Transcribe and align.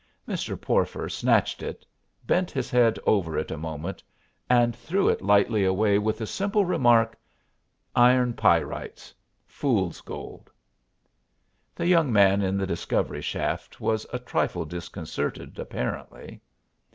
Mr. 0.27 0.59
Porfer 0.59 1.07
snatched 1.09 1.61
it, 1.61 1.85
bent 2.25 2.49
his 2.49 2.71
head 2.71 2.97
over 3.05 3.37
it 3.37 3.51
a 3.51 3.55
moment 3.55 4.01
and 4.49 4.75
threw 4.75 5.07
it 5.07 5.21
lightly 5.21 5.63
away 5.63 5.99
with 5.99 6.17
the 6.17 6.25
simple 6.25 6.65
remark: 6.65 7.15
"Iron 7.95 8.33
pyrites 8.33 9.13
fool's 9.45 10.01
gold." 10.01 10.49
The 11.75 11.85
young 11.85 12.11
man 12.11 12.41
in 12.41 12.57
the 12.57 12.65
discovery 12.65 13.21
shaft 13.21 13.79
was 13.79 14.07
a 14.11 14.17
trifle 14.17 14.65
disconcerted, 14.65 15.59
apparently. 15.59 16.41